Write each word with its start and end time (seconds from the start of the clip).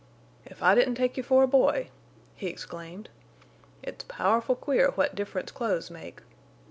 "If 0.47 0.63
I 0.63 0.73
didn't 0.73 0.95
take 0.95 1.15
you 1.15 1.21
for 1.21 1.43
a 1.43 1.47
boy!" 1.47 1.91
he 2.33 2.47
exclaimed. 2.47 3.09
"It's 3.83 4.03
powerful 4.05 4.55
queer 4.55 4.87
what 4.95 5.13
difference 5.13 5.51
clothes 5.51 5.91
make. 5.91 6.21